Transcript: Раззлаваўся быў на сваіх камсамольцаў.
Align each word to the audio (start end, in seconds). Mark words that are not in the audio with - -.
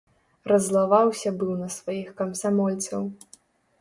Раззлаваўся 0.51 1.33
быў 1.43 1.53
на 1.61 1.67
сваіх 1.77 2.09
камсамольцаў. 2.23 3.03